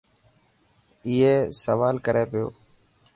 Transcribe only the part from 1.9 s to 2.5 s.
ڪري پيو.